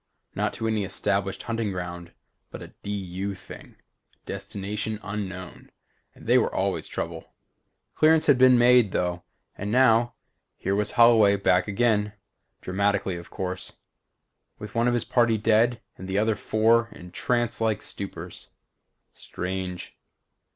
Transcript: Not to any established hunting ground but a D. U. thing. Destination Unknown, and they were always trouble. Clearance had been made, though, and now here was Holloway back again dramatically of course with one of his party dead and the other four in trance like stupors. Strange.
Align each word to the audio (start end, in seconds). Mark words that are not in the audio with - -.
Not 0.33 0.51
to 0.55 0.67
any 0.67 0.83
established 0.83 1.43
hunting 1.43 1.71
ground 1.71 2.13
but 2.49 2.63
a 2.63 2.69
D. 2.81 2.89
U. 2.89 3.35
thing. 3.35 3.75
Destination 4.25 4.99
Unknown, 5.03 5.69
and 6.15 6.25
they 6.25 6.39
were 6.39 6.51
always 6.51 6.87
trouble. 6.87 7.33
Clearance 7.93 8.25
had 8.25 8.39
been 8.39 8.57
made, 8.57 8.93
though, 8.93 9.21
and 9.55 9.71
now 9.71 10.15
here 10.57 10.73
was 10.73 10.93
Holloway 10.93 11.35
back 11.35 11.67
again 11.67 12.13
dramatically 12.61 13.15
of 13.15 13.29
course 13.29 13.73
with 14.57 14.73
one 14.73 14.87
of 14.87 14.95
his 14.95 15.05
party 15.05 15.37
dead 15.37 15.81
and 15.99 16.07
the 16.07 16.17
other 16.17 16.33
four 16.33 16.87
in 16.91 17.11
trance 17.11 17.61
like 17.61 17.83
stupors. 17.83 18.49
Strange. 19.13 19.95